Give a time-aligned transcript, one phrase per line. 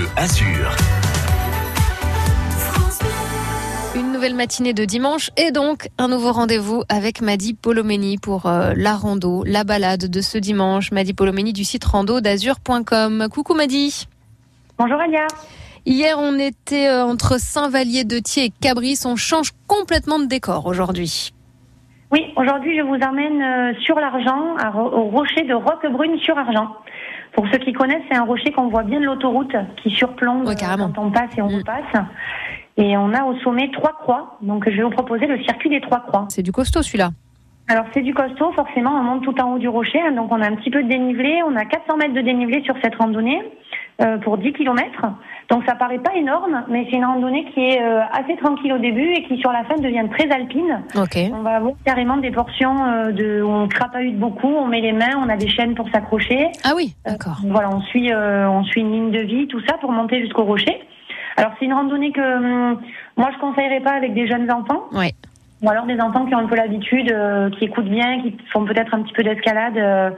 [0.00, 0.70] Bleu Azur.
[3.94, 8.72] Une nouvelle matinée de dimanche et donc un nouveau rendez-vous avec Madi Polomeni pour euh,
[8.74, 10.90] la rando, la balade de ce dimanche.
[10.90, 13.28] Madi Polomeni du site rando d'azur.com.
[13.30, 14.06] Coucou Madi.
[14.78, 15.26] Bonjour Alia.
[15.84, 19.00] Hier, on était euh, entre Saint-Vallier de Thiers et Cabris.
[19.04, 21.34] On change complètement de décor aujourd'hui.
[22.10, 26.74] Oui, aujourd'hui, je vous emmène euh, sur l'Argent, au rocher de Roquebrune sur Argent.
[27.32, 30.54] Pour ceux qui connaissent, c'est un rocher qu'on voit bien de l'autoroute qui surplombe Ouais,
[30.56, 31.54] quand on passe et on Mm.
[31.58, 32.04] repasse.
[32.76, 34.38] Et on a au sommet trois croix.
[34.42, 36.26] Donc, je vais vous proposer le circuit des trois croix.
[36.28, 37.10] C'est du costaud celui-là.
[37.68, 40.00] Alors, c'est du costaud, forcément, on monte tout en haut du rocher.
[40.00, 41.40] hein, donc, on a un petit peu de dénivelé.
[41.46, 43.40] On a 400 mètres de dénivelé sur cette randonnée
[44.22, 45.06] pour 10 kilomètres.
[45.50, 48.78] Donc, ça paraît pas énorme, mais c'est une randonnée qui est euh, assez tranquille au
[48.78, 50.82] début et qui, sur la fin, devient très alpine.
[50.94, 51.18] Ok.
[51.34, 54.92] On va avoir carrément des portions euh, de, où on crapahute beaucoup, on met les
[54.92, 56.50] mains, on a des chaînes pour s'accrocher.
[56.62, 57.38] Ah oui, d'accord.
[57.48, 60.44] Voilà, on suit, euh, on suit une ligne de vie, tout ça pour monter jusqu'au
[60.44, 60.80] rocher.
[61.36, 62.80] Alors c'est une randonnée que hum,
[63.16, 65.12] moi je conseillerais pas avec des jeunes enfants, Ouais.
[65.62, 68.64] ou alors des enfants qui ont un peu l'habitude, euh, qui écoutent bien, qui font
[68.64, 70.14] peut-être un petit peu d'escalade.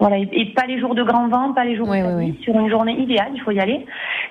[0.00, 2.30] Voilà, et, pas les jours de grand vent, pas les jours de samedi.
[2.30, 2.42] ouais.
[2.42, 3.86] sur une journée idéale, il faut y aller.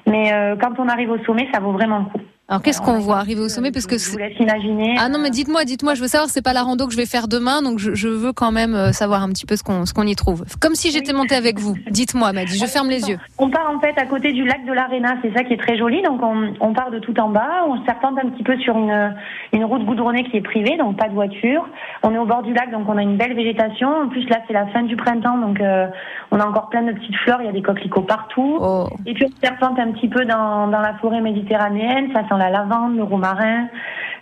[0.08, 2.22] Mais euh, quand on arrive au sommet, ça vaut vraiment le coup.
[2.50, 4.96] Alors qu'est-ce qu'on voit arriver au sommet parce que je vous laisse imaginer.
[5.00, 6.98] ah non mais euh, dites-moi, dites-moi, je veux savoir, c'est pas la rando que je
[6.98, 9.62] vais faire demain, donc je, je veux quand même euh, savoir un petit peu ce
[9.62, 10.46] qu'on ce qu'on y trouve.
[10.60, 11.76] Comme si j'étais montée avec vous.
[11.92, 13.20] Dites-moi, Madi, je ferme les yeux.
[13.38, 15.78] On part en fait à côté du lac de l'Arena, c'est ça qui est très
[15.78, 16.02] joli.
[16.02, 19.14] Donc on, on part de tout en bas, on serpente un petit peu sur une,
[19.54, 21.70] une route goudronnée qui est privée, donc pas de voiture.
[22.02, 23.90] On est au bord du lac, donc on a une belle végétation.
[23.90, 25.86] En plus là c'est la fin du printemps, donc euh,
[26.32, 28.58] on a encore plein de petites fleurs, il y a des coquelicots partout.
[28.60, 28.88] Oh.
[29.06, 32.50] Et puis on serpente un petit peu dans, dans la forêt méditerranéenne, ça sent la
[32.50, 33.68] lavande, le romarin,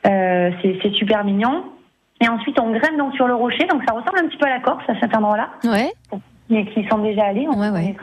[0.06, 1.64] euh, c'est super mignon.
[2.22, 4.50] Et ensuite on grimpe donc sur le rocher, donc ça ressemble un petit peu à
[4.50, 5.92] la Corse à cet endroit-là Ouais.
[6.50, 7.95] mais qui sont déjà allés, on Ouais, ouais.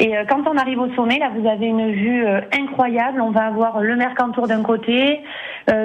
[0.00, 3.20] Et euh, quand on arrive au sommet, là, vous avez une vue euh, incroyable.
[3.20, 5.22] On va avoir le Mercantour d'un côté,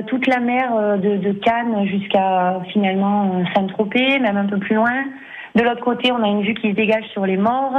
[0.08, 5.06] toute la mer de, de Cannes jusqu'à finalement Saint-Tropez, même un peu plus loin.
[5.56, 7.74] De l'autre côté, on a une vue qui se dégage sur les morts,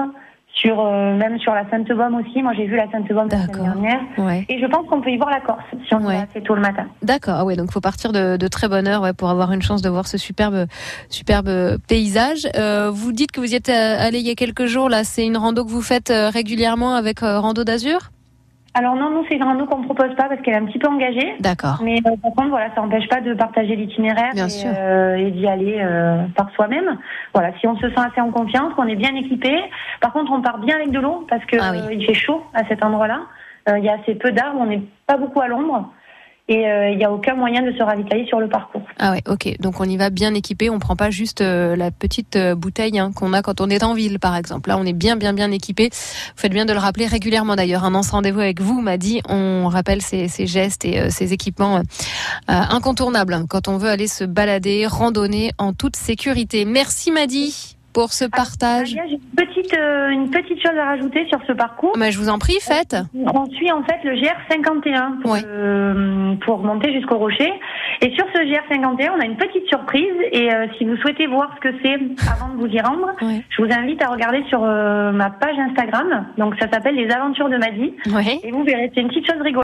[0.54, 2.42] sur euh, même sur la Sainte-Baume aussi.
[2.42, 4.00] Moi, j'ai vu la Sainte-Baume la semaine dernière.
[4.18, 4.44] Ouais.
[4.48, 6.16] Et je pense qu'on peut y voir la Corse si on Ouais.
[6.16, 6.86] va assez tôt le matin.
[7.02, 9.62] D'accord, ah ouais, donc faut partir de, de très bonne heure ouais, pour avoir une
[9.62, 10.66] chance de voir ce superbe,
[11.08, 12.46] superbe paysage.
[12.56, 15.02] Euh, vous dites que vous y êtes euh, allé il y a quelques jours, là,
[15.04, 18.11] c'est une rando que vous faites euh, régulièrement avec euh, Rando d'Azur?
[18.74, 20.78] Alors non, nous, c'est une rando qu'on ne propose pas parce qu'elle est un petit
[20.78, 21.34] peu engagée.
[21.40, 21.78] D'accord.
[21.82, 25.46] Mais euh, par contre, voilà, ça n'empêche pas de partager l'itinéraire et, euh, et d'y
[25.46, 26.96] aller euh, par soi-même.
[27.34, 29.54] Voilà, si on se sent assez en confiance, qu'on est bien équipé.
[30.00, 31.80] Par contre, on part bien avec de l'eau parce que Ah oui.
[31.86, 33.20] euh, il fait chaud à cet endroit-là.
[33.68, 35.92] Euh, Il y a assez peu d'arbres, on n'est pas beaucoup à l'ombre
[36.52, 38.82] et euh, il n'y a aucun moyen de se ravitailler sur le parcours.
[38.98, 39.56] Ah ouais, ok.
[39.60, 42.98] Donc on y va bien équipé, on prend pas juste euh, la petite euh, bouteille
[42.98, 44.68] hein, qu'on a quand on est en ville, par exemple.
[44.68, 45.88] Là, on est bien, bien, bien équipé.
[45.92, 47.84] Vous faites bien de le rappeler régulièrement d'ailleurs.
[47.84, 51.82] Un an sans rendez-vous avec vous m'a dit, on rappelle ces, gestes et ces équipements
[52.48, 56.66] incontournables hein, quand on veut aller se balader, randonner en toute sécurité.
[56.66, 58.92] Merci Madi pour ce partage.
[58.92, 61.92] Alia, J'ai une petite, euh, une petite chose à rajouter sur ce parcours.
[61.98, 62.96] Mais je vous en prie, faites.
[63.14, 65.40] On suit en fait le GR51 pour, Ouais.
[65.46, 67.52] euh, pour monter jusqu'au rocher.
[68.00, 70.12] Et sur ce GR51, on a une petite surprise.
[70.32, 71.94] Et euh, si vous souhaitez voir ce que c'est
[72.30, 76.26] avant de vous y rendre, je vous invite à regarder sur euh, ma page Instagram.
[76.38, 77.94] Donc ça s'appelle Les Aventures de Maddy.
[78.14, 78.40] Ouais.
[78.42, 79.52] Et vous verrez, c'est une petite chose rigolote.